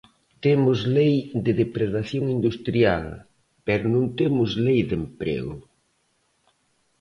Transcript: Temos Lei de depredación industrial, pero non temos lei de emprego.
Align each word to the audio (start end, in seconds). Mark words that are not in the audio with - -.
Temos 0.43 0.79
Lei 0.97 1.13
de 1.45 1.51
depredación 1.61 2.23
industrial, 2.37 3.05
pero 3.67 3.83
non 3.95 4.05
temos 4.19 4.49
lei 4.65 4.79
de 4.89 4.95
emprego. 5.03 5.55